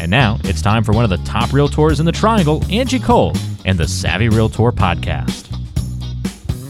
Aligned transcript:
And 0.00 0.10
now 0.10 0.38
it's 0.44 0.62
time 0.62 0.84
for 0.84 0.92
one 0.92 1.04
of 1.04 1.10
the 1.10 1.16
top 1.18 1.50
realtors 1.50 1.98
in 1.98 2.06
the 2.06 2.12
triangle, 2.12 2.64
Angie 2.70 3.00
Cole, 3.00 3.32
and 3.64 3.76
the 3.76 3.88
Savvy 3.88 4.28
Realtor 4.28 4.70
podcast. 4.70 5.46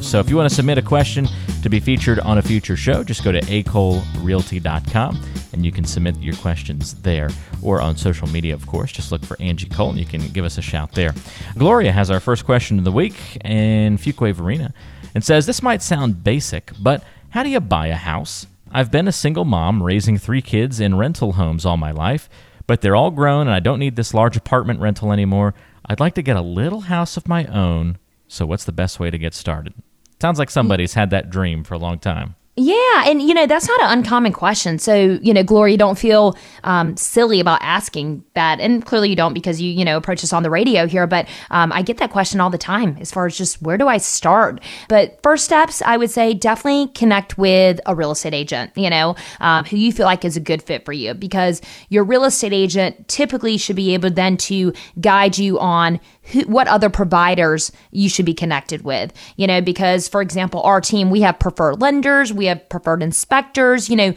So 0.03 0.19
if 0.19 0.31
you 0.31 0.37
want 0.37 0.49
to 0.49 0.55
submit 0.55 0.79
a 0.79 0.83
question 0.83 1.29
to 1.63 1.69
be 1.69 1.81
featured 1.81 2.19
on 2.21 2.39
a 2.39 2.43
future 2.43 2.77
show, 2.77 3.05
just 3.05 3.23
go 3.23 3.31
to 3.31 3.41
acolerealty.com 3.41 5.21
and 5.53 5.67
you 5.67 5.71
can 5.71 5.85
submit 5.85 6.17
your 6.19 6.37
questions 6.37 6.95
there 7.03 7.29
or 7.63 7.83
on 7.83 7.97
social 7.97 8.27
media, 8.29 8.55
of 8.55 8.67
course. 8.67 8.91
Just 8.91 9.13
look 9.13 9.23
for 9.23 9.37
Angie 9.41 9.69
Cole 9.69 9.91
and 9.91 9.99
you 9.99 10.07
can 10.07 10.27
give 10.29 10.47
us 10.47 10.57
a 10.57 10.63
shout 10.63 10.93
there. 10.93 11.15
Gloria 11.59 11.93
has 11.93 12.11
our 12.11 12.21
first 12.21 12.47
question 12.47 12.79
of 12.79 12.85
the 12.85 12.93
week 12.93 13.15
in 13.45 13.99
Fuquay 13.99 14.33
Varina 14.33 14.73
and 15.15 15.23
says, 15.23 15.45
This 15.45 15.63
might 15.63 15.83
sound 15.83 16.25
basic, 16.25 16.73
but 16.81 17.05
how 17.31 17.43
do 17.43 17.51
you 17.51 17.61
buy 17.61 17.89
a 17.89 17.97
house? 17.97 18.47
I've 18.71 18.91
been 18.91 19.09
a 19.09 19.13
single 19.13 19.45
mom 19.45 19.83
raising 19.83 20.17
three 20.17 20.43
kids 20.43 20.81
in 20.81 20.97
rental 20.97 21.33
homes 21.33 21.67
all 21.67 21.77
my 21.77 21.91
life 21.91 22.31
but 22.69 22.83
they're 22.83 22.95
all 22.95 23.11
grown 23.11 23.49
and 23.49 23.51
I 23.51 23.59
don't 23.59 23.81
need 23.81 23.97
this 23.97 24.15
large 24.15 24.37
apartment 24.37 24.79
rental 24.79 25.11
anymore. 25.11 25.55
I'd 25.87 25.99
like 25.99 26.15
to 26.15 26.23
get 26.23 26.37
a 26.37 26.43
little 26.43 26.83
house 26.83 27.17
of 27.17 27.27
my 27.27 27.47
own. 27.47 27.99
So, 28.29 28.47
what's 28.47 28.65
the 28.65 28.73
best 28.73 29.01
way 29.01 29.11
to 29.11 29.19
get 29.19 29.35
started? 29.35 29.75
Sounds 30.21 30.39
like 30.39 30.51
somebody's 30.51 30.95
had 30.95 31.11
that 31.11 31.31
dream 31.31 31.65
for 31.65 31.75
a 31.75 31.79
long 31.79 31.99
time. 31.99 32.37
Yeah, 32.61 33.05
and 33.07 33.23
you 33.23 33.35
know 33.35 33.47
that's 33.47 33.69
not 33.69 33.81
an 33.83 33.99
uncommon 33.99 34.33
question. 34.33 34.81
So 34.81 35.21
you 35.23 35.33
know, 35.33 35.45
Gloria, 35.45 35.77
don't 35.77 35.97
feel 35.97 36.37
um, 36.65 36.97
silly 36.97 37.39
about 37.39 37.61
asking 37.63 38.25
that, 38.35 38.59
and 38.59 38.85
clearly 38.85 39.11
you 39.11 39.15
don't 39.15 39.33
because 39.33 39.63
you 39.63 39.71
you 39.71 39.85
know 39.85 39.97
approach 39.97 40.25
us 40.25 40.33
on 40.33 40.43
the 40.43 40.51
radio 40.51 40.89
here. 40.89 41.07
But 41.07 41.29
um, 41.53 41.73
I 41.73 41.83
get 41.83 41.99
that 41.99 42.11
question 42.11 42.41
all 42.41 42.51
the 42.51 42.59
time 42.59 42.97
as 43.01 43.13
far 43.13 43.27
as 43.27 43.39
just 43.39 43.63
where 43.63 43.79
do 43.79 43.87
I 43.87 43.99
start. 43.99 44.61
But 44.89 45.23
first 45.23 45.45
steps, 45.45 45.83
I 45.83 45.97
would 45.97 46.11
say 46.11 46.35
definitely 46.35 46.89
connect 46.95 47.39
with 47.39 47.79
a 47.87 47.95
real 47.95 48.11
estate 48.11 48.35
agent. 48.35 48.73
You 48.75 48.91
know, 48.91 49.15
um, 49.39 49.65
who 49.65 49.77
you 49.77 49.93
feel 49.93 50.07
like 50.07 50.25
is 50.25 50.37
a 50.37 50.41
good 50.41 50.61
fit 50.61 50.85
for 50.85 50.93
you 50.93 51.15
because 51.15 51.63
your 51.91 52.03
real 52.03 52.25
estate 52.25 52.53
agent 52.53 53.07
typically 53.07 53.57
should 53.57 53.77
be 53.77 53.95
able 53.95 54.11
then 54.11 54.37
to 54.37 54.73
guide 55.01 55.39
you 55.39 55.61
on 55.61 56.01
what 56.47 56.67
other 56.67 56.91
providers 56.91 57.71
you 57.93 58.09
should 58.09 58.27
be 58.27 58.35
connected 58.35 58.83
with. 58.83 59.13
You 59.37 59.47
know, 59.47 59.61
because 59.61 60.09
for 60.09 60.21
example, 60.21 60.61
our 60.63 60.81
team, 60.81 61.09
we 61.09 61.21
have 61.21 61.39
preferred 61.39 61.81
lenders, 61.81 62.33
we 62.33 62.48
have 62.49 62.69
preferred 62.69 63.03
inspectors, 63.03 63.89
you 63.89 63.97
know, 63.97 64.15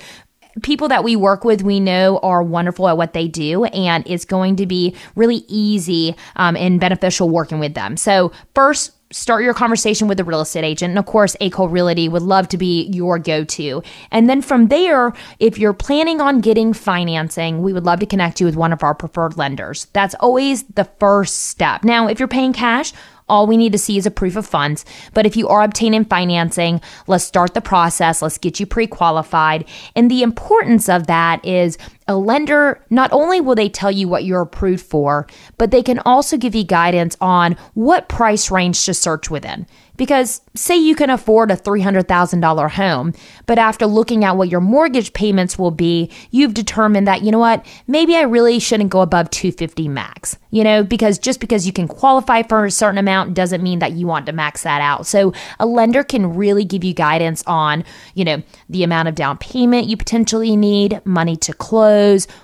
people 0.63 0.89
that 0.89 1.03
we 1.03 1.15
work 1.15 1.45
with 1.45 1.61
we 1.61 1.79
know 1.79 2.19
are 2.19 2.43
wonderful 2.43 2.89
at 2.89 2.97
what 2.97 3.13
they 3.13 3.25
do 3.25 3.63
and 3.65 4.03
it's 4.05 4.25
going 4.25 4.57
to 4.57 4.65
be 4.65 4.93
really 5.15 5.45
easy 5.47 6.13
um, 6.35 6.57
and 6.57 6.77
beneficial 6.77 7.29
working 7.29 7.57
with 7.57 7.73
them 7.73 7.95
so 7.95 8.33
first 8.53 8.91
start 9.11 9.43
your 9.43 9.53
conversation 9.53 10.07
with 10.07 10.19
a 10.19 10.23
real 10.23 10.41
estate 10.41 10.63
agent. 10.63 10.91
And 10.91 10.99
of 10.99 11.05
course, 11.05 11.35
A. 11.41 11.49
Cole 11.49 11.69
Realty 11.69 12.09
would 12.09 12.21
love 12.21 12.47
to 12.49 12.57
be 12.57 12.83
your 12.93 13.19
go 13.19 13.43
to. 13.43 13.83
And 14.09 14.29
then 14.29 14.41
from 14.41 14.69
there, 14.69 15.13
if 15.39 15.57
you're 15.57 15.73
planning 15.73 16.21
on 16.21 16.41
getting 16.41 16.73
financing, 16.73 17.61
we 17.61 17.73
would 17.73 17.85
love 17.85 17.99
to 17.99 18.05
connect 18.05 18.39
you 18.39 18.45
with 18.45 18.55
one 18.55 18.73
of 18.73 18.83
our 18.83 18.95
preferred 18.95 19.37
lenders. 19.37 19.87
That's 19.93 20.15
always 20.15 20.63
the 20.63 20.85
first 20.99 21.47
step. 21.47 21.83
Now, 21.83 22.07
if 22.07 22.19
you're 22.19 22.27
paying 22.27 22.53
cash, 22.53 22.93
all 23.31 23.47
we 23.47 23.57
need 23.57 23.71
to 23.71 23.77
see 23.77 23.97
is 23.97 24.05
a 24.05 24.11
proof 24.11 24.35
of 24.35 24.45
funds. 24.45 24.85
But 25.13 25.25
if 25.25 25.37
you 25.37 25.47
are 25.47 25.63
obtaining 25.63 26.05
financing, 26.05 26.81
let's 27.07 27.23
start 27.23 27.53
the 27.53 27.61
process. 27.61 28.21
Let's 28.21 28.37
get 28.37 28.59
you 28.59 28.65
pre 28.65 28.85
qualified. 28.85 29.65
And 29.95 30.11
the 30.11 30.21
importance 30.21 30.89
of 30.89 31.07
that 31.07 31.43
is 31.45 31.77
a 32.07 32.15
lender, 32.15 32.83
not 32.89 33.11
only 33.13 33.39
will 33.39 33.55
they 33.55 33.69
tell 33.69 33.91
you 33.91 34.07
what 34.07 34.25
you're 34.25 34.41
approved 34.41 34.85
for, 34.85 35.27
but 35.57 35.71
they 35.71 35.83
can 35.83 35.99
also 35.99 36.37
give 36.37 36.55
you 36.55 36.63
guidance 36.63 37.15
on 37.21 37.55
what 37.73 38.09
price 38.09 38.51
range 38.51 38.83
to 38.85 38.93
search 38.93 39.29
within. 39.29 39.65
Because 39.97 40.41
say 40.55 40.75
you 40.77 40.95
can 40.95 41.11
afford 41.11 41.51
a 41.51 41.55
$300,000 41.55 42.71
home, 42.71 43.13
but 43.45 43.59
after 43.59 43.85
looking 43.85 44.23
at 44.23 44.35
what 44.35 44.49
your 44.49 44.61
mortgage 44.61 45.13
payments 45.13 45.59
will 45.59 45.69
be, 45.69 46.09
you've 46.31 46.55
determined 46.55 47.07
that, 47.07 47.21
you 47.21 47.29
know 47.29 47.37
what, 47.37 47.63
maybe 47.87 48.15
I 48.15 48.21
really 48.21 48.57
shouldn't 48.57 48.89
go 48.89 49.01
above 49.01 49.29
250 49.29 49.87
max. 49.89 50.37
You 50.53 50.65
know, 50.65 50.83
because 50.83 51.17
just 51.17 51.39
because 51.39 51.65
you 51.65 51.71
can 51.71 51.87
qualify 51.87 52.43
for 52.43 52.65
a 52.65 52.71
certain 52.71 52.97
amount 52.97 53.35
doesn't 53.35 53.63
mean 53.63 53.79
that 53.79 53.93
you 53.93 54.05
want 54.05 54.25
to 54.25 54.33
max 54.33 54.63
that 54.63 54.81
out. 54.81 55.05
So 55.07 55.31
a 55.59 55.65
lender 55.65 56.03
can 56.03 56.35
really 56.35 56.65
give 56.65 56.83
you 56.83 56.93
guidance 56.93 57.41
on, 57.47 57.85
you 58.15 58.25
know, 58.25 58.43
the 58.67 58.83
amount 58.83 59.07
of 59.07 59.15
down 59.15 59.37
payment 59.37 59.87
you 59.87 59.95
potentially 59.95 60.57
need, 60.57 60.99
money 61.05 61.37
to 61.37 61.53
close, 61.53 61.90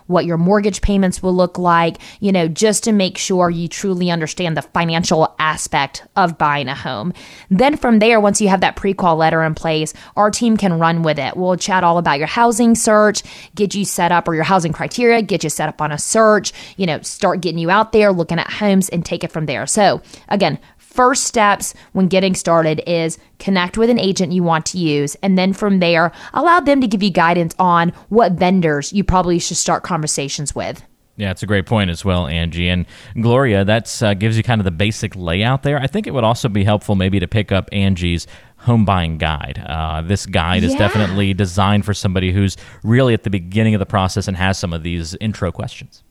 what 0.08 0.26
your 0.26 0.38
mortgage 0.38 0.82
payments 0.82 1.22
will 1.22 1.36
look 1.36 1.58
like, 1.58 1.98
you 2.20 2.32
know, 2.32 2.48
just 2.48 2.84
to 2.86 2.92
make 2.92 3.18
sure 3.18 3.50
you 3.50 3.68
truly 3.68 4.10
understand 4.10 4.56
the 4.56 4.62
financial 4.62 5.36
aspect 5.40 6.04
of 6.16 6.38
buying 6.38 6.68
a 6.68 6.76
home. 6.76 7.14
Then 7.50 7.78
from 7.78 8.00
there, 8.00 8.20
once 8.20 8.42
you 8.42 8.48
have 8.50 8.62
that 8.62 8.76
pre-qual 8.76 9.16
letter 9.16 9.44
in 9.44 9.56
place, 9.56 9.94
our 10.16 10.32
team 10.32 10.58
can 10.58 10.80
run 10.80 11.04
with 11.04 11.20
it. 11.20 11.36
We'll 11.36 11.58
chat 11.58 11.84
all 11.84 11.98
about 11.98 12.20
your 12.20 12.28
housing 12.28 12.76
search, 12.76 13.24
get 13.56 13.76
you 13.76 13.86
set 13.86 14.12
up 14.12 14.28
or 14.28 14.36
your 14.36 14.44
housing 14.44 14.74
criteria, 14.74 15.22
get 15.22 15.44
you 15.44 15.50
set 15.50 15.70
up 15.70 15.82
on 15.82 15.92
a 15.92 15.98
search, 15.98 16.54
you 16.78 16.86
know, 16.86 17.02
start 17.02 17.42
getting 17.42 17.60
you 17.60 17.70
out 17.70 17.92
there 17.92 18.12
looking 18.12 18.40
at 18.40 18.52
homes 18.52 18.90
and 18.90 19.06
take 19.06 19.24
it 19.24 19.32
from 19.32 19.46
there. 19.46 19.66
So 19.66 20.02
again, 20.30 20.60
first 20.98 21.26
steps 21.26 21.76
when 21.94 22.08
getting 22.08 22.34
started 22.34 22.82
is 22.88 23.20
connect 23.38 23.78
with 23.78 23.90
an 23.90 24.00
agent 24.00 24.34
you 24.34 24.42
want 24.42 24.66
to 24.66 24.80
use 24.80 25.16
and 25.22 25.38
then 25.38 25.54
from 25.54 25.80
there 25.80 26.12
allow 26.34 26.60
them 26.60 26.82
to 26.82 26.88
give 26.88 27.04
you 27.04 27.12
guidance 27.12 27.54
on 27.60 27.90
what 28.10 28.32
vendors 28.32 28.92
you 28.92 29.04
probably 29.04 29.38
should 29.38 29.58
start 29.58 29.84
conversations 29.84 30.56
with 30.56 30.84
yeah, 31.20 31.32
it's 31.32 31.42
a 31.42 31.48
great 31.48 31.66
point 31.66 31.90
as 31.90 32.06
well, 32.06 32.28
Angie. 32.28 32.70
And 32.70 32.86
Gloria, 33.20 33.66
that 33.66 34.04
uh, 34.04 34.14
gives 34.14 34.38
you 34.38 34.44
kind 34.44 34.62
of 34.62 34.66
the 34.66 34.72
basic 34.72 35.16
layout 35.16 35.64
there. 35.64 35.80
I 35.80 35.88
think 35.88 36.06
it 36.06 36.12
would 36.12 36.24
also 36.24 36.48
be 36.48 36.64
helpful 36.64 36.94
maybe 36.94 37.20
to 37.20 37.28
pick 37.28 37.52
up 37.52 37.68
Angie's 37.72 38.28
home 38.58 38.86
buying 38.86 39.18
guide. 39.18 39.64
Uh, 39.66 40.04
this 40.04 40.28
guide 40.28 40.62
yeah. 40.62 40.70
is 40.70 40.76
definitely 40.76 41.34
designed 41.34 41.86
for 41.86 41.96
somebody 41.96 42.32
who's 42.32 42.56
really 42.84 43.16
at 43.16 43.24
the 43.24 43.32
beginning 43.32 43.74
of 43.74 43.80
the 43.80 43.86
process 43.88 44.28
and 44.28 44.38
has 44.38 44.60
some 44.60 44.74
of 44.74 44.84
these 44.84 45.16
intro 45.16 45.52
questions. 45.52 46.04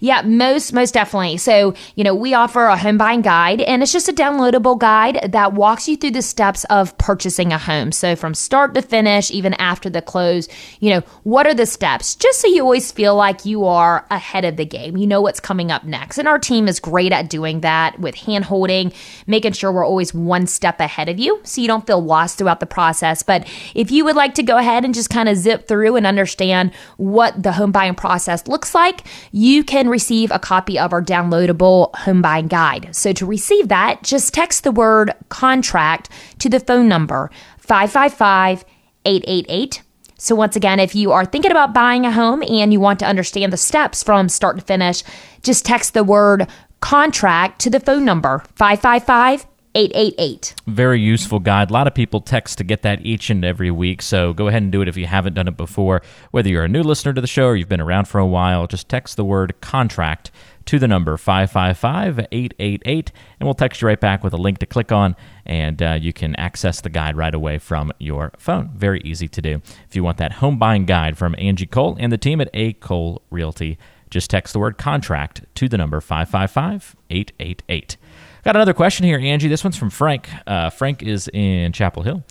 Yeah, 0.00 0.22
most 0.22 0.72
most 0.72 0.94
definitely. 0.94 1.36
So, 1.38 1.74
you 1.94 2.04
know, 2.04 2.14
we 2.14 2.34
offer 2.34 2.64
a 2.64 2.76
home 2.76 2.98
buying 2.98 3.22
guide 3.22 3.60
and 3.62 3.82
it's 3.82 3.92
just 3.92 4.08
a 4.08 4.12
downloadable 4.12 4.78
guide 4.78 5.30
that 5.32 5.52
walks 5.54 5.88
you 5.88 5.96
through 5.96 6.12
the 6.12 6.22
steps 6.22 6.64
of 6.64 6.96
purchasing 6.98 7.52
a 7.52 7.58
home. 7.58 7.92
So, 7.92 8.16
from 8.16 8.34
start 8.34 8.74
to 8.74 8.82
finish, 8.82 9.30
even 9.30 9.54
after 9.54 9.90
the 9.90 10.02
close, 10.02 10.48
you 10.80 10.90
know, 10.90 11.00
what 11.22 11.46
are 11.46 11.54
the 11.54 11.66
steps? 11.66 12.14
Just 12.14 12.40
so 12.40 12.48
you 12.48 12.62
always 12.62 12.92
feel 12.92 13.14
like 13.14 13.44
you 13.44 13.64
are 13.64 14.06
ahead 14.10 14.44
of 14.44 14.56
the 14.56 14.64
game. 14.64 14.96
You 14.96 15.06
know 15.06 15.20
what's 15.20 15.40
coming 15.40 15.70
up 15.70 15.84
next. 15.84 16.18
And 16.18 16.28
our 16.28 16.38
team 16.38 16.68
is 16.68 16.80
great 16.80 17.12
at 17.12 17.28
doing 17.30 17.60
that 17.60 17.98
with 17.98 18.14
hand 18.14 18.44
holding, 18.44 18.92
making 19.26 19.52
sure 19.52 19.72
we're 19.72 19.86
always 19.86 20.14
one 20.14 20.46
step 20.46 20.80
ahead 20.80 21.08
of 21.08 21.18
you 21.18 21.40
so 21.44 21.60
you 21.60 21.66
don't 21.66 21.86
feel 21.86 22.00
lost 22.00 22.38
throughout 22.38 22.60
the 22.60 22.66
process. 22.66 23.22
But 23.22 23.48
if 23.74 23.90
you 23.90 24.04
would 24.04 24.16
like 24.16 24.34
to 24.34 24.42
go 24.42 24.56
ahead 24.56 24.84
and 24.84 24.94
just 24.94 25.10
kind 25.10 25.28
of 25.28 25.36
zip 25.36 25.66
through 25.66 25.96
and 25.96 26.06
understand 26.06 26.72
what 26.96 27.42
the 27.42 27.52
home 27.52 27.72
buying 27.72 27.94
process 27.94 28.46
looks 28.46 28.74
like, 28.74 29.02
you 29.32 29.63
can 29.66 29.88
receive 29.88 30.30
a 30.30 30.38
copy 30.38 30.78
of 30.78 30.92
our 30.92 31.02
downloadable 31.02 31.94
home 31.96 32.22
buying 32.22 32.48
guide. 32.48 32.94
So 32.94 33.12
to 33.12 33.26
receive 33.26 33.68
that, 33.68 34.02
just 34.02 34.34
text 34.34 34.64
the 34.64 34.72
word 34.72 35.12
contract 35.28 36.10
to 36.38 36.48
the 36.48 36.60
phone 36.60 36.88
number 36.88 37.30
555 37.58 38.64
888. 39.04 39.82
So, 40.16 40.34
once 40.34 40.56
again, 40.56 40.80
if 40.80 40.94
you 40.94 41.12
are 41.12 41.26
thinking 41.26 41.50
about 41.50 41.74
buying 41.74 42.06
a 42.06 42.12
home 42.12 42.42
and 42.42 42.72
you 42.72 42.80
want 42.80 42.98
to 43.00 43.06
understand 43.06 43.52
the 43.52 43.58
steps 43.58 44.02
from 44.02 44.28
start 44.28 44.56
to 44.58 44.64
finish, 44.64 45.02
just 45.42 45.66
text 45.66 45.92
the 45.92 46.04
word 46.04 46.46
contract 46.80 47.60
to 47.62 47.70
the 47.70 47.80
phone 47.80 48.04
number 48.04 48.42
555 48.54 49.46
888. 49.74 50.54
Very 50.66 51.00
useful 51.00 51.40
guide. 51.40 51.70
A 51.70 51.72
lot 51.72 51.86
of 51.86 51.94
people 51.94 52.20
text 52.20 52.58
to 52.58 52.64
get 52.64 52.82
that 52.82 53.04
each 53.04 53.30
and 53.30 53.44
every 53.44 53.70
week. 53.70 54.02
So 54.02 54.32
go 54.32 54.48
ahead 54.48 54.62
and 54.62 54.70
do 54.70 54.82
it 54.82 54.88
if 54.88 54.96
you 54.96 55.06
haven't 55.06 55.34
done 55.34 55.48
it 55.48 55.56
before. 55.56 56.02
Whether 56.30 56.48
you're 56.48 56.64
a 56.64 56.68
new 56.68 56.82
listener 56.82 57.12
to 57.12 57.20
the 57.20 57.26
show 57.26 57.46
or 57.46 57.56
you've 57.56 57.68
been 57.68 57.80
around 57.80 58.06
for 58.06 58.18
a 58.18 58.26
while, 58.26 58.66
just 58.66 58.88
text 58.88 59.16
the 59.16 59.24
word 59.24 59.60
contract 59.60 60.30
to 60.66 60.78
the 60.78 60.88
number 60.88 61.16
555 61.16 62.26
888, 62.30 63.12
and 63.38 63.46
we'll 63.46 63.54
text 63.54 63.82
you 63.82 63.88
right 63.88 64.00
back 64.00 64.24
with 64.24 64.32
a 64.32 64.38
link 64.38 64.58
to 64.58 64.66
click 64.66 64.90
on, 64.92 65.16
and 65.44 65.82
uh, 65.82 65.98
you 66.00 66.12
can 66.12 66.34
access 66.36 66.80
the 66.80 66.88
guide 66.88 67.16
right 67.16 67.34
away 67.34 67.58
from 67.58 67.92
your 67.98 68.32
phone. 68.38 68.70
Very 68.74 69.00
easy 69.00 69.28
to 69.28 69.42
do. 69.42 69.60
If 69.88 69.94
you 69.94 70.02
want 70.02 70.18
that 70.18 70.34
home 70.34 70.58
buying 70.58 70.86
guide 70.86 71.18
from 71.18 71.34
Angie 71.38 71.66
Cole 71.66 71.96
and 71.98 72.12
the 72.12 72.18
team 72.18 72.40
at 72.40 72.48
A. 72.54 72.72
Cole 72.74 73.22
Realty, 73.30 73.78
just 74.10 74.30
text 74.30 74.52
the 74.52 74.58
word 74.58 74.78
contract 74.78 75.44
to 75.56 75.68
the 75.68 75.76
number 75.76 76.00
555 76.00 76.96
888. 77.10 77.96
Got 78.44 78.56
another 78.56 78.74
question 78.74 79.06
here, 79.06 79.18
Angie. 79.18 79.48
This 79.48 79.64
one's 79.64 79.78
from 79.78 79.88
Frank. 79.88 80.28
Uh, 80.46 80.68
Frank 80.68 81.02
is 81.02 81.30
in 81.32 81.72
Chapel 81.72 82.02
Hill, 82.02 82.22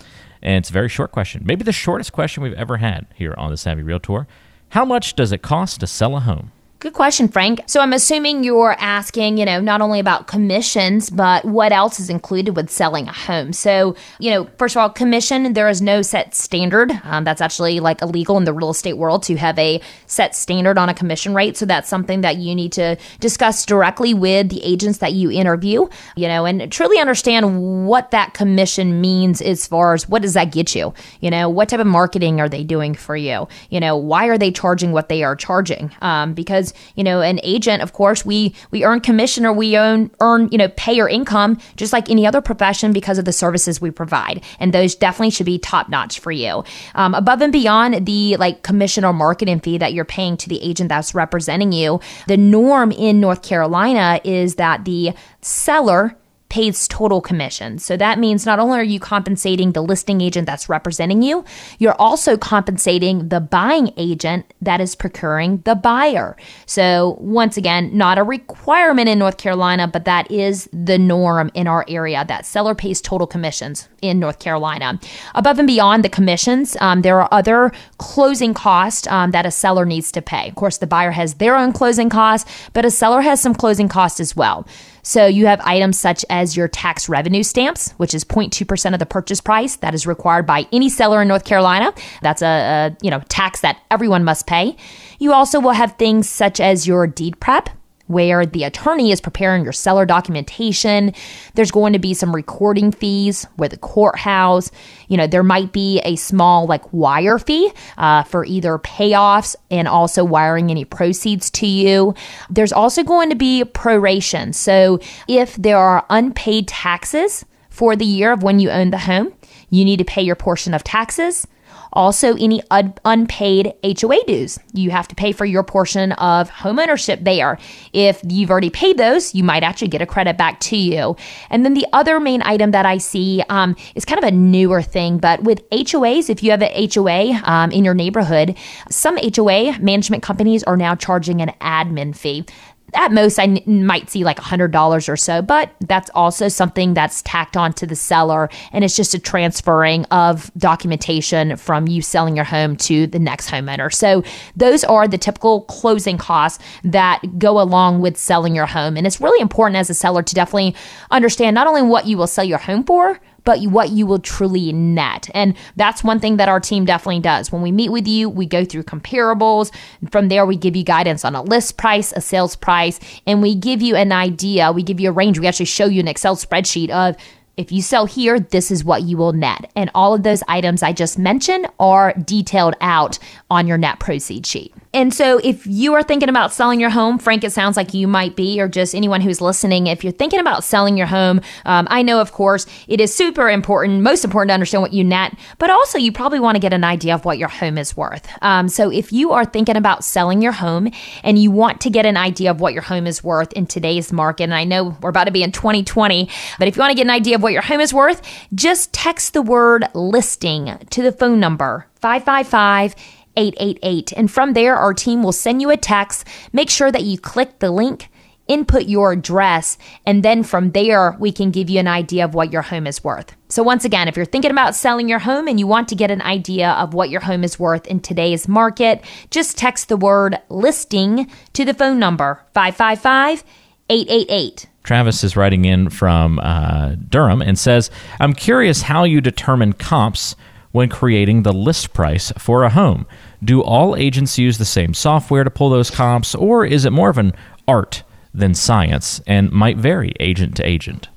and 0.43 0.57
it's 0.57 0.69
a 0.69 0.73
very 0.73 0.87
short 0.87 1.11
question. 1.11 1.41
Maybe 1.43 1.63
the 1.63 1.71
shortest 1.71 2.13
question 2.13 2.43
we've 2.43 2.53
ever 2.53 2.77
had 2.77 3.07
here 3.15 3.33
on 3.35 3.49
the 3.49 3.57
Savvy 3.57 3.81
Realtor. 3.81 4.27
How 4.69 4.85
much 4.85 5.15
does 5.15 5.31
it 5.31 5.41
cost 5.41 5.79
to 5.79 5.87
sell 5.87 6.15
a 6.15 6.19
home? 6.19 6.51
Good 6.83 6.91
question, 6.91 7.29
Frank. 7.29 7.61
So 7.65 7.79
I'm 7.79 7.93
assuming 7.93 8.43
you're 8.43 8.75
asking, 8.77 9.37
you 9.37 9.45
know, 9.45 9.61
not 9.61 9.79
only 9.79 10.01
about 10.01 10.27
commissions, 10.27 11.09
but 11.09 11.45
what 11.45 11.71
else 11.71 11.97
is 11.97 12.09
included 12.09 12.57
with 12.57 12.69
selling 12.69 13.07
a 13.07 13.13
home. 13.13 13.53
So, 13.53 13.95
you 14.19 14.29
know, 14.29 14.49
first 14.57 14.75
of 14.75 14.81
all, 14.81 14.89
commission, 14.89 15.53
there 15.53 15.69
is 15.69 15.81
no 15.81 16.01
set 16.01 16.35
standard. 16.35 16.91
Um, 17.05 17.23
that's 17.23 17.39
actually 17.39 17.79
like 17.79 18.01
illegal 18.01 18.35
in 18.35 18.43
the 18.43 18.51
real 18.51 18.71
estate 18.71 18.97
world 18.97 19.23
to 19.23 19.37
have 19.37 19.57
a 19.57 19.79
set 20.07 20.35
standard 20.35 20.77
on 20.77 20.89
a 20.89 20.93
commission 20.93 21.33
rate. 21.33 21.55
So 21.55 21.65
that's 21.65 21.87
something 21.87 22.19
that 22.19 22.35
you 22.35 22.53
need 22.53 22.73
to 22.73 22.97
discuss 23.21 23.65
directly 23.65 24.13
with 24.13 24.49
the 24.49 24.61
agents 24.61 24.97
that 24.97 25.13
you 25.13 25.31
interview, 25.31 25.87
you 26.17 26.27
know, 26.27 26.43
and 26.43 26.69
truly 26.69 26.99
understand 26.99 27.87
what 27.87 28.11
that 28.11 28.33
commission 28.33 28.99
means 28.99 29.41
as 29.41 29.65
far 29.65 29.93
as 29.93 30.09
what 30.09 30.21
does 30.21 30.33
that 30.33 30.51
get 30.51 30.75
you? 30.75 30.93
You 31.21 31.31
know, 31.31 31.47
what 31.47 31.69
type 31.69 31.79
of 31.79 31.87
marketing 31.87 32.41
are 32.41 32.49
they 32.49 32.65
doing 32.65 32.93
for 32.93 33.15
you? 33.15 33.47
You 33.69 33.79
know, 33.79 33.95
why 33.95 34.25
are 34.25 34.37
they 34.37 34.51
charging 34.51 34.91
what 34.91 35.07
they 35.07 35.23
are 35.23 35.37
charging? 35.37 35.89
Um, 36.01 36.33
because 36.33 36.72
you 36.95 37.03
know, 37.03 37.21
an 37.21 37.39
agent, 37.43 37.81
of 37.81 37.93
course, 37.93 38.25
we 38.25 38.55
we 38.71 38.83
earn 38.83 38.99
commission 38.99 39.45
or 39.45 39.53
we 39.53 39.77
earn 39.77 40.11
earn 40.19 40.49
you 40.51 40.57
know 40.57 40.69
pay 40.69 40.99
or 40.99 41.09
income 41.09 41.57
just 41.75 41.93
like 41.93 42.09
any 42.09 42.25
other 42.25 42.41
profession 42.41 42.93
because 42.93 43.17
of 43.17 43.25
the 43.25 43.33
services 43.33 43.81
we 43.81 43.91
provide, 43.91 44.43
and 44.59 44.73
those 44.73 44.95
definitely 44.95 45.29
should 45.31 45.45
be 45.45 45.59
top 45.59 45.89
notch 45.89 46.19
for 46.19 46.31
you. 46.31 46.63
Um, 46.95 47.13
above 47.15 47.41
and 47.41 47.51
beyond 47.51 48.05
the 48.05 48.37
like 48.37 48.63
commission 48.63 49.03
or 49.03 49.13
marketing 49.13 49.59
fee 49.59 49.77
that 49.77 49.93
you're 49.93 50.05
paying 50.05 50.37
to 50.37 50.49
the 50.49 50.61
agent 50.61 50.89
that's 50.89 51.15
representing 51.15 51.71
you, 51.71 51.99
the 52.27 52.37
norm 52.37 52.91
in 52.91 53.19
North 53.19 53.41
Carolina 53.41 54.19
is 54.23 54.55
that 54.55 54.85
the 54.85 55.13
seller 55.41 56.15
pays 56.53 56.87
total 56.87 57.19
commission. 57.19 57.79
So 57.79 57.97
that 57.97 58.19
means 58.19 58.45
not 58.45 58.59
only 58.59 58.77
are 58.77 58.83
you 58.83 58.99
compensating 58.99 59.71
the 59.71 59.81
listing 59.81 60.21
agent 60.21 60.45
that's 60.45 60.69
representing 60.69 61.23
you, 61.23 61.43
you're 61.79 61.99
also 61.99 62.37
compensating 62.37 63.29
the 63.29 63.39
buying 63.39 63.91
agent 63.97 64.45
that 64.61 64.79
is 64.79 64.93
procuring 64.93 65.63
the 65.65 65.73
buyer. 65.73 66.37
So 66.67 67.17
once 67.19 67.57
again, 67.57 67.97
not 67.97 68.19
a 68.19 68.23
requirement 68.23 69.09
in 69.09 69.17
North 69.17 69.37
Carolina, 69.37 69.87
but 69.87 70.05
that 70.05 70.29
is 70.29 70.69
the 70.71 70.99
norm 70.99 71.49
in 71.55 71.65
our 71.65 71.85
area 71.87 72.23
that 72.27 72.45
seller 72.45 72.75
pays 72.75 73.01
total 73.01 73.25
commissions 73.25 73.89
in 74.03 74.19
North 74.19 74.37
Carolina. 74.37 74.99
Above 75.33 75.57
and 75.57 75.65
beyond 75.65 76.03
the 76.03 76.09
commissions, 76.09 76.77
um, 76.81 77.01
there 77.01 77.19
are 77.19 77.29
other 77.31 77.71
closing 77.97 78.53
costs 78.53 79.07
um, 79.07 79.31
that 79.31 79.47
a 79.47 79.51
seller 79.51 79.85
needs 79.85 80.11
to 80.11 80.21
pay. 80.21 80.49
Of 80.49 80.55
course, 80.55 80.77
the 80.77 80.85
buyer 80.85 81.09
has 81.09 81.33
their 81.35 81.55
own 81.55 81.73
closing 81.73 82.09
costs, 82.09 82.47
but 82.73 82.85
a 82.85 82.91
seller 82.91 83.21
has 83.21 83.41
some 83.41 83.55
closing 83.55 83.87
costs 83.87 84.19
as 84.19 84.35
well. 84.35 84.67
So 85.03 85.25
you 85.25 85.45
have 85.45 85.59
items 85.61 85.99
such 85.99 86.25
as 86.29 86.57
your 86.57 86.67
tax 86.67 87.07
revenue 87.09 87.43
stamps, 87.43 87.91
which 87.97 88.13
is 88.13 88.23
0.2% 88.23 88.93
of 88.93 88.99
the 88.99 89.05
purchase 89.05 89.41
price 89.41 89.75
that 89.77 89.93
is 89.93 90.07
required 90.07 90.45
by 90.45 90.65
any 90.71 90.89
seller 90.89 91.21
in 91.21 91.27
North 91.27 91.43
Carolina. 91.43 91.93
That's 92.21 92.41
a, 92.41 92.45
a 92.93 92.97
you 93.01 93.11
know 93.11 93.21
tax 93.29 93.61
that 93.61 93.81
everyone 93.91 94.23
must 94.23 94.47
pay. 94.47 94.75
You 95.19 95.33
also 95.33 95.59
will 95.59 95.71
have 95.71 95.97
things 95.97 96.29
such 96.29 96.59
as 96.59 96.87
your 96.87 97.05
deed 97.05 97.39
prep, 97.39 97.69
where 98.07 98.45
the 98.45 98.63
attorney 98.63 99.11
is 99.11 99.21
preparing 99.21 99.63
your 99.63 99.73
seller 99.73 100.05
documentation. 100.05 101.13
There's 101.55 101.71
going 101.71 101.93
to 101.93 101.99
be 101.99 102.13
some 102.13 102.35
recording 102.35 102.91
fees 102.91 103.47
with 103.57 103.71
the 103.71 103.77
courthouse. 103.77 104.71
You 105.07 105.17
know, 105.17 105.27
there 105.27 105.43
might 105.43 105.71
be 105.71 105.99
a 105.99 106.15
small 106.15 106.65
like 106.65 106.91
wire 106.91 107.39
fee 107.39 107.71
uh, 107.97 108.23
for 108.23 108.45
either 108.45 108.77
payoffs 108.79 109.55
and 109.71 109.87
also 109.87 110.23
wiring 110.23 110.69
any 110.69 110.85
proceeds 110.85 111.49
to 111.51 111.67
you. 111.67 112.13
There's 112.49 112.73
also 112.73 113.03
going 113.03 113.29
to 113.29 113.35
be 113.35 113.63
proration. 113.63 114.53
So 114.53 114.99
if 115.27 115.55
there 115.55 115.77
are 115.77 116.05
unpaid 116.09 116.67
taxes 116.67 117.45
for 117.69 117.95
the 117.95 118.05
year 118.05 118.31
of 118.31 118.43
when 118.43 118.59
you 118.59 118.69
own 118.69 118.91
the 118.91 118.99
home, 118.99 119.33
you 119.69 119.83
need 119.85 119.97
to 119.97 120.05
pay 120.05 120.21
your 120.21 120.35
portion 120.35 120.73
of 120.73 120.83
taxes. 120.83 121.47
Also, 121.93 122.35
any 122.35 122.61
un- 122.71 122.93
unpaid 123.05 123.73
HOA 123.83 124.23
dues. 124.25 124.59
You 124.73 124.91
have 124.91 125.07
to 125.07 125.15
pay 125.15 125.31
for 125.31 125.45
your 125.45 125.63
portion 125.63 126.11
of 126.13 126.49
homeownership 126.49 127.23
there. 127.23 127.57
If 127.93 128.21
you've 128.27 128.51
already 128.51 128.69
paid 128.69 128.97
those, 128.97 129.33
you 129.33 129.43
might 129.43 129.63
actually 129.63 129.87
get 129.87 130.01
a 130.01 130.05
credit 130.05 130.37
back 130.37 130.59
to 130.61 130.77
you. 130.77 131.15
And 131.49 131.63
then 131.63 131.73
the 131.73 131.87
other 131.93 132.19
main 132.19 132.41
item 132.43 132.71
that 132.71 132.85
I 132.85 132.97
see 132.97 133.43
um, 133.49 133.75
is 133.95 134.05
kind 134.05 134.21
of 134.21 134.27
a 134.27 134.31
newer 134.31 134.81
thing, 134.81 135.17
but 135.17 135.43
with 135.43 135.67
HOAs, 135.69 136.29
if 136.29 136.43
you 136.43 136.51
have 136.51 136.61
an 136.61 136.89
HOA 136.93 137.41
um, 137.43 137.71
in 137.71 137.85
your 137.85 137.93
neighborhood, 137.93 138.57
some 138.89 139.17
HOA 139.17 139.79
management 139.79 140.23
companies 140.23 140.63
are 140.63 140.77
now 140.77 140.95
charging 140.95 141.41
an 141.41 141.51
admin 141.61 142.15
fee 142.15 142.45
at 142.95 143.11
most 143.11 143.39
I 143.39 143.43
n- 143.43 143.85
might 143.85 144.09
see 144.09 144.23
like 144.23 144.37
$100 144.37 145.09
or 145.09 145.17
so, 145.17 145.41
but 145.41 145.71
that's 145.81 146.09
also 146.13 146.47
something 146.47 146.93
that's 146.93 147.21
tacked 147.23 147.57
on 147.57 147.73
to 147.73 147.85
the 147.85 147.95
seller. 147.95 148.49
And 148.71 148.83
it's 148.83 148.95
just 148.95 149.13
a 149.13 149.19
transferring 149.19 150.05
of 150.05 150.51
documentation 150.57 151.57
from 151.57 151.87
you 151.87 152.01
selling 152.01 152.35
your 152.35 152.45
home 152.45 152.75
to 152.77 153.07
the 153.07 153.19
next 153.19 153.49
homeowner. 153.49 153.93
So 153.93 154.23
those 154.55 154.83
are 154.83 155.07
the 155.07 155.17
typical 155.17 155.61
closing 155.61 156.17
costs 156.17 156.63
that 156.83 157.21
go 157.37 157.59
along 157.59 158.01
with 158.01 158.17
selling 158.17 158.55
your 158.55 158.65
home. 158.65 158.97
And 158.97 159.07
it's 159.07 159.21
really 159.21 159.41
important 159.41 159.77
as 159.77 159.89
a 159.89 159.93
seller 159.93 160.23
to 160.23 160.35
definitely 160.35 160.75
understand 161.11 161.55
not 161.55 161.67
only 161.67 161.81
what 161.81 162.07
you 162.07 162.17
will 162.17 162.27
sell 162.27 162.45
your 162.45 162.59
home 162.59 162.83
for, 162.83 163.19
but 163.43 163.61
what 163.63 163.89
you 163.89 164.05
will 164.05 164.19
truly 164.19 164.71
net. 164.73 165.29
And 165.33 165.55
that's 165.75 166.03
one 166.03 166.19
thing 166.19 166.37
that 166.37 166.49
our 166.49 166.59
team 166.59 166.85
definitely 166.85 167.21
does. 167.21 167.51
When 167.51 167.61
we 167.61 167.71
meet 167.71 167.89
with 167.89 168.07
you, 168.07 168.29
we 168.29 168.45
go 168.45 168.65
through 168.65 168.83
comparables. 168.83 169.71
From 170.11 170.29
there, 170.29 170.45
we 170.45 170.55
give 170.55 170.75
you 170.75 170.83
guidance 170.83 171.25
on 171.25 171.35
a 171.35 171.41
list 171.41 171.77
price, 171.77 172.13
a 172.13 172.21
sales 172.21 172.55
price, 172.55 172.99
and 173.25 173.41
we 173.41 173.55
give 173.55 173.81
you 173.81 173.95
an 173.95 174.11
idea. 174.11 174.71
We 174.71 174.83
give 174.83 174.99
you 174.99 175.09
a 175.09 175.13
range. 175.13 175.39
We 175.39 175.47
actually 175.47 175.65
show 175.65 175.85
you 175.85 175.99
an 175.99 176.07
Excel 176.07 176.35
spreadsheet 176.35 176.89
of 176.89 177.15
if 177.55 177.71
you 177.71 177.81
sell 177.81 178.05
here, 178.05 178.39
this 178.39 178.71
is 178.71 178.83
what 178.83 179.03
you 179.03 179.15
will 179.15 179.33
net. 179.33 179.71
And 179.75 179.91
all 179.93 180.13
of 180.13 180.23
those 180.23 180.43
items 180.47 180.81
I 180.81 180.91
just 180.91 181.19
mentioned 181.19 181.67
are 181.79 182.13
detailed 182.13 182.75
out 182.81 183.19
on 183.49 183.67
your 183.67 183.77
net 183.77 183.99
proceed 183.99 184.45
sheet. 184.45 184.73
And 184.95 185.11
so, 185.11 185.39
if 185.39 185.65
you 185.65 185.95
are 185.95 186.03
thinking 186.03 186.29
about 186.29 186.53
selling 186.53 186.79
your 186.79 186.91
home, 186.91 187.17
Frank, 187.17 187.43
it 187.43 187.51
sounds 187.51 187.75
like 187.75 187.95
you 187.95 188.07
might 188.07 188.35
be, 188.35 188.61
or 188.61 188.67
just 188.67 188.93
anyone 188.93 189.21
who's 189.21 189.41
listening, 189.41 189.87
if 189.87 190.03
you're 190.03 190.13
thinking 190.13 190.39
about 190.39 190.63
selling 190.63 190.97
your 190.97 191.07
home, 191.07 191.41
um, 191.65 191.87
I 191.89 192.03
know, 192.03 192.21
of 192.21 192.31
course, 192.31 192.67
it 192.87 193.01
is 193.01 193.13
super 193.13 193.49
important, 193.49 194.03
most 194.03 194.23
important 194.23 194.49
to 194.49 194.53
understand 194.53 194.83
what 194.83 194.93
you 194.93 195.03
net, 195.03 195.35
but 195.57 195.71
also 195.71 195.97
you 195.97 196.11
probably 196.11 196.39
want 196.39 196.55
to 196.55 196.59
get 196.59 196.73
an 196.73 196.83
idea 196.83 197.15
of 197.15 197.25
what 197.25 197.39
your 197.39 197.47
home 197.47 197.79
is 197.79 197.97
worth. 197.97 198.27
Um, 198.43 198.69
so, 198.69 198.91
if 198.91 199.11
you 199.11 199.31
are 199.31 199.45
thinking 199.45 199.77
about 199.77 200.03
selling 200.03 200.43
your 200.43 200.51
home 200.51 200.91
and 201.23 201.39
you 201.39 201.49
want 201.49 201.81
to 201.81 201.89
get 201.89 202.05
an 202.05 202.17
idea 202.17 202.51
of 202.51 202.61
what 202.61 202.73
your 202.73 202.83
home 202.83 203.07
is 203.07 203.23
worth 203.23 203.51
in 203.53 203.65
today's 203.65 204.13
market, 204.13 204.43
and 204.43 204.53
I 204.53 204.63
know 204.63 204.95
we're 205.01 205.09
about 205.09 205.25
to 205.25 205.31
be 205.31 205.41
in 205.41 205.51
2020, 205.51 206.29
but 206.59 206.67
if 206.67 206.75
you 206.75 206.79
want 206.79 206.91
to 206.91 206.95
get 206.95 207.07
an 207.07 207.11
idea 207.11 207.35
of 207.35 207.42
what 207.43 207.53
your 207.53 207.61
home 207.61 207.81
is 207.81 207.93
worth, 207.93 208.21
just 208.55 208.93
text 208.93 209.33
the 209.33 209.41
word 209.41 209.85
listing 209.93 210.77
to 210.89 211.03
the 211.03 211.11
phone 211.11 211.39
number 211.39 211.87
555 211.95 212.95
888. 213.35 214.13
And 214.13 214.31
from 214.31 214.53
there, 214.53 214.75
our 214.75 214.93
team 214.93 215.23
will 215.23 215.31
send 215.31 215.61
you 215.61 215.69
a 215.69 215.77
text. 215.77 216.27
Make 216.51 216.69
sure 216.69 216.91
that 216.91 217.03
you 217.03 217.17
click 217.17 217.59
the 217.59 217.71
link, 217.71 218.09
input 218.47 218.85
your 218.85 219.13
address, 219.13 219.77
and 220.05 220.23
then 220.23 220.43
from 220.43 220.71
there, 220.71 221.15
we 221.19 221.31
can 221.31 221.51
give 221.51 221.69
you 221.69 221.79
an 221.79 221.87
idea 221.87 222.25
of 222.25 222.33
what 222.33 222.51
your 222.51 222.61
home 222.61 222.85
is 222.85 223.03
worth. 223.03 223.35
So, 223.49 223.63
once 223.63 223.85
again, 223.85 224.07
if 224.07 224.15
you're 224.15 224.25
thinking 224.25 224.51
about 224.51 224.75
selling 224.75 225.09
your 225.09 225.19
home 225.19 225.47
and 225.47 225.59
you 225.59 225.67
want 225.67 225.87
to 225.89 225.95
get 225.95 226.11
an 226.11 226.21
idea 226.21 226.71
of 226.71 226.93
what 226.93 227.09
your 227.09 227.21
home 227.21 227.43
is 227.43 227.59
worth 227.59 227.87
in 227.87 227.99
today's 227.99 228.47
market, 228.47 229.03
just 229.31 229.57
text 229.57 229.89
the 229.89 229.97
word 229.97 230.39
listing 230.49 231.29
to 231.53 231.65
the 231.65 231.73
phone 231.73 231.99
number 231.99 232.41
555 232.53 233.43
888. 233.89 234.67
Travis 234.83 235.23
is 235.23 235.37
writing 235.37 235.65
in 235.65 235.89
from 235.89 236.39
uh, 236.39 236.95
Durham 237.09 237.41
and 237.41 237.57
says, 237.57 237.89
I'm 238.19 238.33
curious 238.33 238.83
how 238.83 239.05
you 239.05 239.21
determine 239.21 239.73
comps 239.73 240.35
when 240.71 240.89
creating 240.89 241.43
the 241.43 241.53
list 241.53 241.93
price 241.93 242.31
for 242.37 242.63
a 242.63 242.69
home. 242.69 243.05
Do 243.43 243.61
all 243.61 243.95
agents 243.95 244.37
use 244.37 244.57
the 244.57 244.65
same 244.65 244.93
software 244.93 245.43
to 245.43 245.49
pull 245.49 245.69
those 245.69 245.91
comps, 245.91 246.35
or 246.35 246.65
is 246.65 246.83
it 246.83 246.91
more 246.91 247.09
of 247.09 247.17
an 247.17 247.33
art 247.67 248.03
than 248.33 248.55
science 248.55 249.21
and 249.27 249.51
might 249.51 249.77
vary 249.77 250.13
agent 250.19 250.57
to 250.57 250.67
agent? 250.67 251.07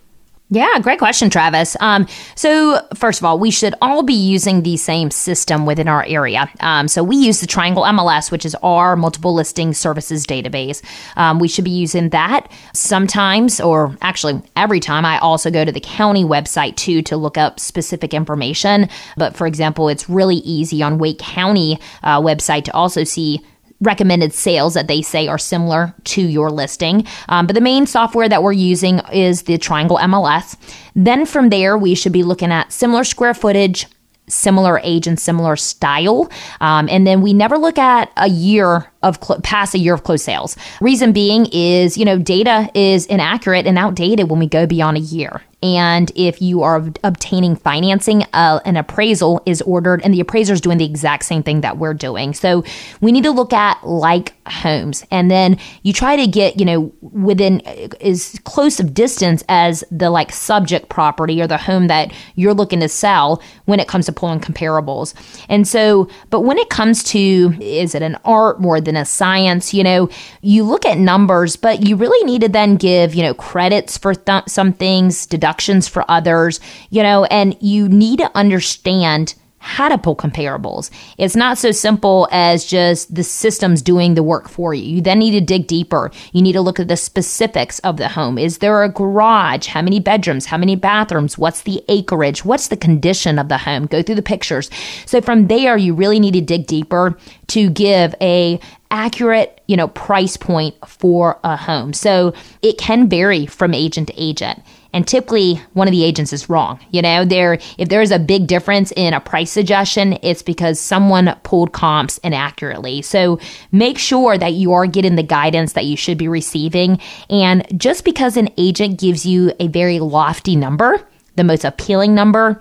Yeah, 0.49 0.79
great 0.81 1.01
question, 1.01 1.29
Travis. 1.29 1.77
Um, 1.81 2.07
so, 2.37 2.81
first 2.95 3.19
of 3.21 3.25
all, 3.25 3.37
we 3.37 3.51
should 3.51 3.75
all 3.83 4.05
be 4.05 4.15
using 4.15 4.63
the 4.63 4.77
same 4.77 5.11
system 5.11 5.67
within 5.67 5.89
our 5.89 6.05
area. 6.07 6.49
Um, 6.61 6.87
so, 6.87 7.03
we 7.03 7.17
use 7.17 7.41
the 7.41 7.49
Triangle 7.49 7.83
MLS, 7.83 8.31
which 8.31 8.47
is 8.47 8.55
our 8.63 8.95
multiple 8.95 9.35
listing 9.35 9.75
services 9.75 10.25
database. 10.25 10.83
Um, 11.17 11.41
we 11.41 11.49
should 11.49 11.65
be 11.65 11.73
using 11.73 12.11
that 12.11 12.49
sometimes, 12.75 13.61
or 13.61 13.97
actually 14.03 14.41
every 14.55 14.79
time. 14.79 15.05
I 15.05 15.19
also 15.19 15.51
go 15.51 15.65
to 15.65 15.73
the 15.73 15.81
county 15.81 16.23
website 16.23 16.77
too 16.77 17.03
to 17.03 17.17
look 17.17 17.37
up 17.37 17.59
specific 17.59 18.15
information. 18.15 18.89
But 19.17 19.35
for 19.35 19.49
example, 19.49 19.89
it's 19.89 20.09
really 20.09 20.37
easy 20.37 20.81
on 20.81 20.99
Wake 20.99 21.19
County 21.19 21.81
uh, 22.05 22.21
website 22.21 22.65
to 22.67 22.73
also 22.73 23.03
see 23.03 23.45
recommended 23.81 24.33
sales 24.33 24.75
that 24.75 24.89
they 24.89 25.03
say 25.03 25.29
are 25.29 25.39
similar 25.39 25.95
to 26.05 26.23
your 26.23 26.51
listing. 26.51 27.07
Um, 27.29 27.47
but 27.47 27.55
the 27.55 27.61
main 27.61 27.87
software 27.87 28.29
that 28.29 28.43
we're 28.43 28.53
using 28.53 29.01
is 29.13 29.43
the 29.43 29.59
Triangle 29.59 29.99
MLS. 29.99 30.57
Then 30.95 31.27
from 31.27 31.51
there, 31.51 31.77
we 31.77 31.95
should 31.95 32.13
be 32.13 32.23
looking 32.23 32.53
at 32.53 32.73
similar 32.73 33.05
square 33.05 33.35
footage, 33.35 33.87
similar 34.29 34.81
age, 34.83 35.07
and 35.07 35.21
similar 35.21 35.57
style. 35.57 36.31
Um, 36.61 36.89
and 36.91 37.07
then 37.07 37.21
we 37.21 37.33
never 37.33 37.59
look 37.59 37.79
at 37.79 38.11
a 38.17 38.29
year 38.29 38.91
of 39.03 39.23
cl- 39.23 39.41
past 39.43 39.75
a 39.75 39.79
year 39.79 39.95
of 39.95 40.05
closed 40.05 40.25
sales. 40.25 40.57
Reason 40.81 41.13
being 41.13 41.47
is, 41.53 41.97
you 41.97 42.05
know, 42.05 42.19
data 42.19 42.71
is 42.75 43.07
inaccurate 43.07 43.67
and 43.67 43.79
outdated 43.79 44.31
when 44.31 44.39
we 44.39 44.47
go 44.47 44.67
beyond 44.67 44.97
a 44.97 45.01
year. 45.01 45.43
And 45.63 46.13
if 46.15 46.43
you 46.43 46.63
are 46.63 46.85
obtaining 47.03 47.57
financing, 47.57 48.25
uh, 48.35 48.61
an 48.67 48.77
appraisal 48.77 49.43
is 49.47 49.63
ordered, 49.63 50.03
and 50.05 50.13
the 50.13 50.21
appraiser 50.21 50.53
is 50.53 50.61
doing 50.61 50.77
the 50.77 50.85
exact 50.85 51.25
same 51.25 51.43
thing 51.43 51.63
that 51.63 51.79
we're 51.79 51.95
doing. 51.95 52.35
So 52.35 52.63
we 53.01 53.11
need 53.11 53.25
to 53.25 53.31
look 53.31 53.55
at 53.55 53.83
like 53.85 54.35
homes, 54.47 55.05
and 55.11 55.31
then 55.31 55.59
you 55.83 55.95
try 55.95 56.15
to 56.15 56.27
get, 56.27 56.61
you 56.61 56.67
know, 56.67 56.93
within 57.01 57.63
uh, 57.67 57.89
as 58.03 58.39
close 58.45 58.79
of 58.79 58.93
distance 58.93 59.43
as 59.49 59.83
the 59.91 60.11
like 60.11 60.31
subject 60.31 60.91
property 60.91 61.41
or 61.41 61.47
the 61.47 61.57
home 61.57 61.87
that 61.87 62.13
you're 62.35 62.55
looking 62.55 62.81
to 62.81 62.89
sell 62.89 63.43
when 63.65 63.81
it 63.81 63.89
comes 63.89 64.07
to 64.07 64.13
pulling 64.13 64.41
comparables. 64.41 65.15
And 65.49 65.67
so, 65.67 66.09
but 66.29 66.41
when 66.41 66.59
it 66.59 66.69
comes 66.69 67.03
to 67.05 67.57
is 67.61 67.95
it 67.95 68.03
an 68.03 68.19
art 68.27 68.61
more 68.61 68.81
than 68.87 68.97
a 68.97 69.05
science? 69.05 69.75
You 69.75 69.85
know, 69.85 70.09
you 70.41 70.65
look 70.65 70.87
at 70.87 70.99
numbers, 70.99 71.57
but 71.57 71.87
you 71.87 71.97
really 71.97 72.25
need 72.25 72.41
to 72.41 72.49
then 72.49 72.77
give, 72.77 73.15
you 73.15 73.23
know, 73.23 73.35
credits 73.35 73.99
for 73.99 74.15
th- 74.15 74.45
some 74.49 74.73
things, 74.73 75.27
deductions 75.27 75.87
for 75.87 76.11
others, 76.11 76.59
you 76.89 77.03
know, 77.03 77.25
and 77.27 77.57
you 77.61 77.89
need 77.89 78.19
to 78.21 78.31
understand 78.35 79.35
how 79.67 79.89
to 79.89 79.99
pull 79.99 80.15
comparables. 80.15 80.91
It's 81.19 81.35
not 81.35 81.59
so 81.59 81.73
simple 81.73 82.29
as 82.31 82.65
just 82.65 83.13
the 83.13 83.25
systems 83.25 83.83
doing 83.83 84.15
the 84.15 84.23
work 84.23 84.49
for 84.49 84.73
you. 84.73 84.85
You 84.85 85.01
then 85.01 85.19
need 85.19 85.33
to 85.33 85.41
dig 85.41 85.67
deeper. 85.67 86.13
You 86.33 86.41
need 86.41 86.53
to 86.53 86.61
look 86.61 86.79
at 86.79 86.87
the 86.87 86.97
specifics 86.97 87.81
of 87.81 87.97
the 87.97 88.09
home. 88.09 88.39
Is 88.39 88.59
there 88.59 88.85
a 88.85 88.89
garage? 88.89 89.67
How 89.67 89.83
many 89.83 89.99
bedrooms? 89.99 90.47
How 90.47 90.57
many 90.57 90.77
bathrooms? 90.77 91.37
What's 91.37 91.63
the 91.63 91.83
acreage? 91.89 92.45
What's 92.45 92.69
the 92.69 92.77
condition 92.77 93.41
of 93.41 93.49
the 93.49 93.59
home? 93.59 93.87
Go 93.87 94.03
through 94.03 94.15
the 94.15 94.23
pictures. 94.23 94.71
So 95.05 95.21
from 95.21 95.49
there, 95.49 95.77
you 95.77 95.95
really 95.95 96.21
need 96.21 96.35
to 96.35 96.41
dig 96.41 96.69
deeper 96.69 97.19
to 97.49 97.69
give 97.69 98.15
a 98.21 98.61
accurate, 98.93 99.61
you 99.67 99.77
know, 99.77 99.89
price 99.89 100.37
point 100.37 100.77
for 100.87 101.41
a 101.43 101.57
home. 101.57 101.93
So 101.93 102.35
it 102.63 102.79
can 102.79 103.09
vary 103.09 103.47
from 103.47 103.75
agent 103.75 104.09
to 104.09 104.23
agent 104.23 104.63
and 104.97 105.07
typically 105.07 105.57
one 105.75 105.87
of 105.87 105.93
the 105.93 106.03
agents 106.03 106.33
is 106.33 106.49
wrong 106.49 106.81
you 106.91 107.03
know 107.03 107.23
there 107.23 107.59
if 107.77 107.91
there's 107.91 108.11
a 108.11 108.19
big 108.19 108.47
difference 108.47 108.93
in 108.97 109.13
a 109.13 109.21
price 109.21 109.51
suggestion 109.51 110.19
it's 110.23 110.41
because 110.41 110.81
someone 110.81 111.39
pulled 111.43 111.73
comps 111.73 112.17
inaccurately 112.19 113.03
so 113.03 113.39
make 113.73 113.99
sure 113.99 114.39
that 114.39 114.55
you 114.55 114.73
are 114.73 114.87
getting 114.87 115.17
the 115.17 115.23
guidance 115.23 115.75
that 115.75 115.85
you 115.85 115.99
should 115.99 116.17
be 116.17 116.27
receiving 116.27 116.99
and 117.29 117.67
just 117.79 118.07
because 118.07 118.39
an 118.39 118.49
agent 118.57 118.99
gives 118.99 119.27
you 119.27 119.53
a 119.61 119.69
very 119.69 120.01
lofty 120.01 120.57
number 120.57 121.07
the 121.37 121.45
most 121.45 121.63
appealing 121.63 122.15
number 122.15 122.59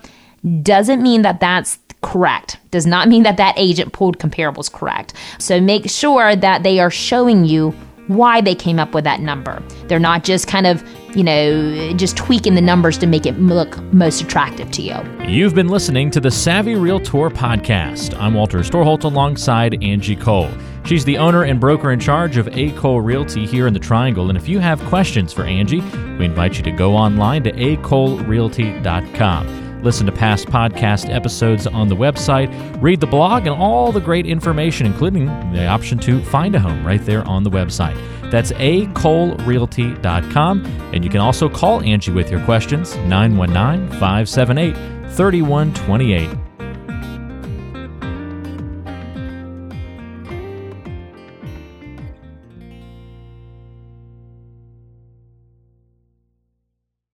doesn't 0.62 1.02
mean 1.02 1.22
that 1.22 1.40
that's 1.40 1.78
correct. 2.02 2.58
Does 2.70 2.86
not 2.86 3.08
mean 3.08 3.22
that 3.22 3.38
that 3.38 3.54
agent 3.56 3.92
pulled 3.92 4.18
comparables 4.18 4.70
correct. 4.70 5.14
So 5.38 5.60
make 5.60 5.90
sure 5.90 6.36
that 6.36 6.62
they 6.62 6.78
are 6.78 6.90
showing 6.90 7.46
you 7.46 7.74
why 8.06 8.40
they 8.40 8.54
came 8.54 8.78
up 8.78 8.94
with 8.94 9.04
that 9.04 9.20
number. 9.20 9.62
They're 9.86 9.98
not 9.98 10.22
just 10.22 10.46
kind 10.46 10.66
of, 10.66 10.84
you 11.16 11.24
know, 11.24 11.92
just 11.94 12.16
tweaking 12.16 12.54
the 12.54 12.60
numbers 12.60 12.98
to 12.98 13.06
make 13.06 13.24
it 13.24 13.40
look 13.40 13.82
most 13.92 14.20
attractive 14.20 14.70
to 14.72 14.82
you. 14.82 14.94
You've 15.26 15.54
been 15.54 15.68
listening 15.68 16.10
to 16.10 16.20
the 16.20 16.30
Savvy 16.30 16.74
Realtor 16.74 17.30
podcast. 17.30 18.14
I'm 18.20 18.34
Walter 18.34 18.58
Storholt 18.58 19.04
alongside 19.04 19.82
Angie 19.82 20.14
Cole. 20.14 20.50
She's 20.84 21.06
the 21.06 21.16
owner 21.16 21.44
and 21.44 21.58
broker 21.58 21.90
in 21.90 21.98
charge 21.98 22.36
of 22.36 22.48
A. 22.48 22.70
Cole 22.72 23.00
Realty 23.00 23.46
here 23.46 23.66
in 23.66 23.72
the 23.72 23.80
Triangle. 23.80 24.28
And 24.28 24.36
if 24.36 24.46
you 24.46 24.58
have 24.58 24.78
questions 24.84 25.32
for 25.32 25.44
Angie, 25.44 25.80
we 26.18 26.26
invite 26.26 26.58
you 26.58 26.62
to 26.64 26.70
go 26.70 26.94
online 26.94 27.44
to 27.44 27.52
acolerealty.com. 27.52 29.82
Listen 29.82 30.06
to 30.06 30.12
past 30.12 30.48
podcast 30.48 31.14
episodes 31.14 31.66
on 31.66 31.88
the 31.88 31.96
website, 31.96 32.50
read 32.82 33.00
the 33.00 33.06
blog, 33.06 33.46
and 33.46 33.54
all 33.54 33.92
the 33.92 34.00
great 34.00 34.26
information, 34.26 34.84
including 34.84 35.26
the 35.52 35.66
option 35.66 35.96
to 35.98 36.22
find 36.24 36.54
a 36.54 36.60
home 36.60 36.84
right 36.84 37.04
there 37.06 37.26
on 37.26 37.42
the 37.42 37.50
website. 37.50 37.96
That's 38.30 38.52
acolerealty.com. 38.52 40.64
And 40.92 41.04
you 41.04 41.10
can 41.10 41.20
also 41.20 41.48
call 41.48 41.80
Angie 41.82 42.12
with 42.12 42.30
your 42.30 42.44
questions, 42.44 42.94
919 42.96 43.88
578 43.98 44.76
3128. 45.12 46.45